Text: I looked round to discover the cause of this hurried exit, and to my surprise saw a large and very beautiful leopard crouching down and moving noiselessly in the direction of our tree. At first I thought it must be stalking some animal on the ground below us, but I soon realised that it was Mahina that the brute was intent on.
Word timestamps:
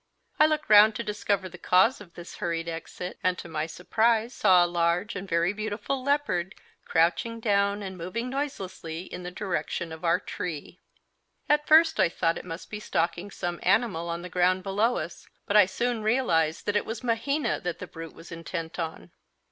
I 0.39 0.47
looked 0.47 0.67
round 0.67 0.95
to 0.95 1.03
discover 1.03 1.47
the 1.47 1.59
cause 1.59 2.01
of 2.01 2.15
this 2.15 2.37
hurried 2.37 2.67
exit, 2.67 3.19
and 3.21 3.37
to 3.37 3.47
my 3.47 3.67
surprise 3.67 4.33
saw 4.33 4.65
a 4.65 4.65
large 4.65 5.15
and 5.15 5.29
very 5.29 5.53
beautiful 5.53 6.03
leopard 6.03 6.55
crouching 6.85 7.39
down 7.39 7.83
and 7.83 7.95
moving 7.95 8.27
noiselessly 8.27 9.03
in 9.03 9.21
the 9.21 9.29
direction 9.29 9.91
of 9.91 10.03
our 10.03 10.19
tree. 10.19 10.79
At 11.47 11.67
first 11.67 11.99
I 11.99 12.09
thought 12.09 12.39
it 12.39 12.45
must 12.45 12.71
be 12.71 12.79
stalking 12.79 13.29
some 13.29 13.59
animal 13.61 14.09
on 14.09 14.23
the 14.23 14.27
ground 14.29 14.63
below 14.63 14.97
us, 14.97 15.29
but 15.45 15.55
I 15.55 15.67
soon 15.67 16.01
realised 16.01 16.65
that 16.65 16.75
it 16.75 16.87
was 16.87 17.03
Mahina 17.03 17.59
that 17.59 17.77
the 17.77 17.85
brute 17.85 18.15
was 18.15 18.31
intent 18.31 18.79
on. 18.79 19.11